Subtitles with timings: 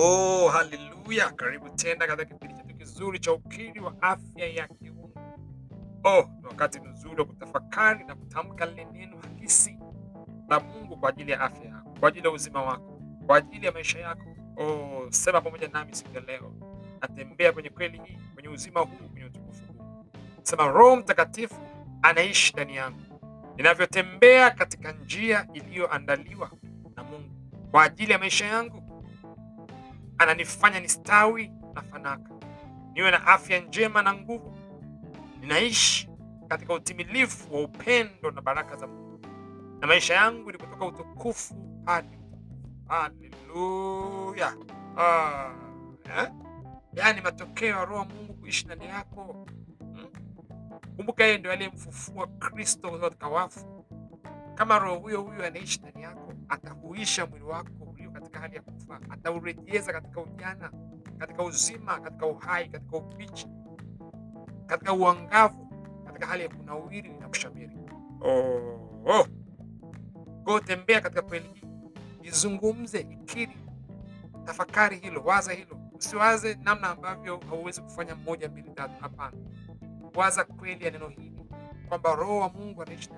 [0.00, 1.30] Oh, haleluya!
[1.36, 5.12] Karibu tena katika kipindi chetu kizuri cha ukiri wa afya ya kiungu.
[6.04, 9.78] Oh, ni wakati mzuri wa kutafakari na kutamka lile neno halisi
[10.48, 13.72] la Mungu kwa ajili ya afya yako, kwa ajili ya uzima wako, kwa ajili ya
[13.72, 14.36] maisha yako.
[14.56, 16.52] Oh, sema pamoja nami siku ya leo,
[17.00, 20.04] natembea kwenye kweli hii, kwenye uzima huu, kwenye utukufu huu.
[20.42, 21.60] Sema, Roho Mtakatifu
[22.02, 23.00] anaishi ndani yangu,
[23.56, 26.50] ninavyotembea katika njia iliyoandaliwa
[26.96, 27.30] na Mungu
[27.70, 28.87] kwa ajili ya maisha yangu
[30.18, 32.30] ananifanya nistawi na fanaka,
[32.92, 34.56] niwe na afya njema na nguvu.
[35.40, 36.08] Ninaishi
[36.48, 39.20] katika utimilifu wa upendo na baraka za Mungu,
[39.80, 41.54] na maisha yangu ni kutoka utukufu
[41.86, 42.18] hadi.
[42.88, 44.54] Haleluya!
[44.96, 45.50] Ah,
[46.18, 46.30] eh?
[46.94, 49.46] Yaani matokeo ya Roho Mungu kuishi ndani yako.
[49.78, 50.06] Hmm?
[50.96, 53.84] Kumbuka yeye ndio aliyemfufua Kristo kutoka wafu.
[54.54, 57.77] Kama Roho huyo huyo anaishi ndani yako, atahuisha mwili wako
[58.28, 60.72] katika hali ya kufa, ataurejeza katika ujana,
[61.18, 63.48] katika uzima, katika uhai, katika ubichi,
[64.66, 65.66] katika uangavu,
[66.06, 67.76] katika hali ya kunawiri na kushamiri.
[68.20, 69.26] Oh, oh.
[70.44, 71.66] Kwa tembea katika kweli hii,
[72.22, 73.56] izungumze, ikiri,
[74.44, 75.78] tafakari hilo, waza hilo.
[75.92, 78.94] Usiwaze namna ambavyo hauwezi kufanya moja, mbili, tatu.
[79.00, 79.36] Hapana,
[80.14, 81.44] waza kweli ya neno hili
[81.88, 83.10] kwamba Roho wa Mungu anaishi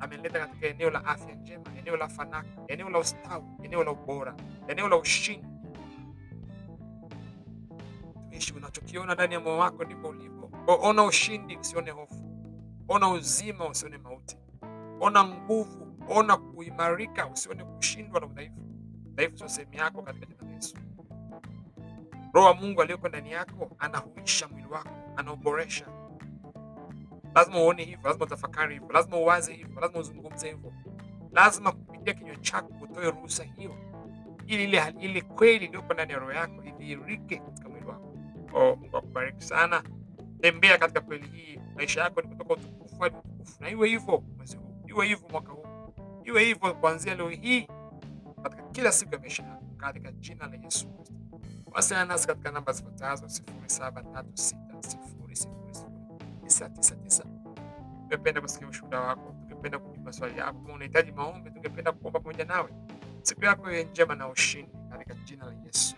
[0.00, 4.34] amenileta katika eneo la afya njema, eneo la fanaka, eneo la ustawi, eneo la ubora,
[4.68, 5.48] eneo la ushindi.
[8.30, 10.50] Tuishi unachokiona ndani ya moyo wako ndipo ulipo.
[10.66, 12.24] Ona ushindi, usione hofu.
[12.88, 14.36] Ona uzima, usione mauti.
[15.00, 18.60] Ona nguvu, ona kuimarika, usione kushindwa na udhaifu.
[19.12, 20.76] Udhaifu sio sehemu yako katika jina la Yesu.
[22.32, 25.86] Roho wa Mungu aliyoko ndani yako anahuisha mwili wako, anauboresha.
[27.34, 30.72] Lazima uone hivyo, lazima utafakari hivyo, lazima uwaze hivyo, lazima uzungumze hivyo,
[31.32, 33.74] lazima kupitia kinywa chako utoe ruhusa hiyo,
[34.46, 38.14] ili ile ile kweli iliyopo ndani ya roho yako idhihirike katika mwili wako.
[38.54, 39.82] Oh, Mungu akubariki sana.
[40.40, 44.56] Tembea katika kweli hii, maisha yako ni kutoka utukufu hadi utukufu, na iwe hivyo mwezi
[44.56, 45.66] huu, iwe hivyo mwaka huu,
[46.24, 47.68] iwe hivyo kuanzia leo hii,
[48.42, 51.14] katika kila siku ya maisha yako, katika jina la Yesu Kristo.
[51.72, 55.74] Wasiliana nasi katika namba zifuatazo: sifuri saba tatu sita sifuri sifuri
[56.54, 57.24] sifuri tisa tisa tisa.
[58.02, 60.60] Tungependa kusikia ushuhuda wako, tungependa kujibu maswali yako.
[60.60, 62.70] Kama unahitaji maombi, tungependa kuomba pamoja nawe.
[63.22, 65.96] Siku yako iwe njema na ushindi katika jina la Yesu.